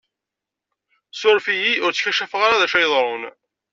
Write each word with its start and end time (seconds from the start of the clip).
Suref-iyi, 1.19 1.71
ur 1.85 1.91
tkacafeɣ 1.93 2.41
ara 2.43 2.61
d 2.61 2.63
acu 2.65 2.75
ara 2.77 2.83
yeḍṛun! 2.85 3.23